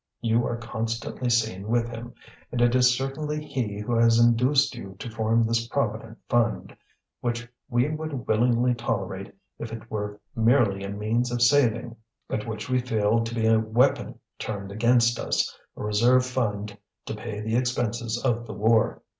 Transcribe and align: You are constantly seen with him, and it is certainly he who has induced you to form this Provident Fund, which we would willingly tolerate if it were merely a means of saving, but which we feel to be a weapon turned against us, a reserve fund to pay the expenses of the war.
You 0.21 0.47
are 0.47 0.57
constantly 0.57 1.29
seen 1.29 1.67
with 1.67 1.87
him, 1.89 2.15
and 2.51 2.59
it 2.59 2.73
is 2.73 2.97
certainly 2.97 3.39
he 3.45 3.77
who 3.79 3.93
has 3.93 4.17
induced 4.17 4.73
you 4.73 4.95
to 4.97 5.11
form 5.11 5.43
this 5.43 5.67
Provident 5.67 6.17
Fund, 6.27 6.75
which 7.19 7.47
we 7.69 7.87
would 7.87 8.25
willingly 8.27 8.73
tolerate 8.73 9.31
if 9.59 9.71
it 9.71 9.91
were 9.91 10.19
merely 10.35 10.83
a 10.83 10.89
means 10.89 11.31
of 11.31 11.43
saving, 11.43 11.97
but 12.27 12.47
which 12.47 12.67
we 12.67 12.79
feel 12.79 13.23
to 13.23 13.35
be 13.35 13.45
a 13.45 13.59
weapon 13.59 14.17
turned 14.39 14.71
against 14.71 15.19
us, 15.19 15.55
a 15.77 15.83
reserve 15.83 16.25
fund 16.25 16.75
to 17.05 17.13
pay 17.13 17.39
the 17.39 17.55
expenses 17.55 18.17
of 18.25 18.47
the 18.47 18.53
war. 18.53 19.03